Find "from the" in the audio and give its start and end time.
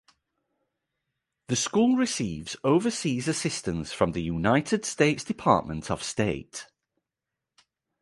3.93-4.21